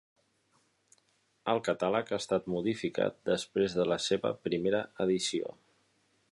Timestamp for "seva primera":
4.09-4.85